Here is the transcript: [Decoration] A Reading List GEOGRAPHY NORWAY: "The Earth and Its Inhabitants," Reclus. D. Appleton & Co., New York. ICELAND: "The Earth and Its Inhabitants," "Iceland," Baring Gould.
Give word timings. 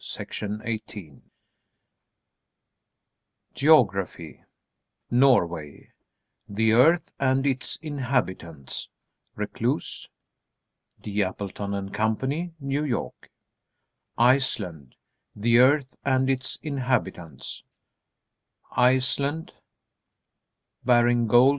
[Decoration] 0.01 0.19
A 0.19 0.23
Reading 0.41 0.59
List 1.17 1.23
GEOGRAPHY 3.53 4.43
NORWAY: 5.11 5.91
"The 6.49 6.73
Earth 6.73 7.13
and 7.19 7.45
Its 7.45 7.75
Inhabitants," 7.83 8.89
Reclus. 9.35 10.09
D. 11.03 11.21
Appleton 11.23 11.89
& 11.91 11.93
Co., 11.93 12.17
New 12.59 12.83
York. 12.83 13.29
ICELAND: 14.17 14.95
"The 15.35 15.59
Earth 15.59 15.95
and 16.03 16.31
Its 16.31 16.55
Inhabitants," 16.63 17.63
"Iceland," 18.75 19.53
Baring 20.83 21.27
Gould. 21.27 21.49